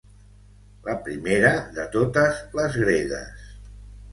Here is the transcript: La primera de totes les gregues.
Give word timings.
La 0.87 0.95
primera 1.09 1.51
de 1.75 1.85
totes 1.97 2.41
les 2.61 2.81
gregues. 2.85 3.47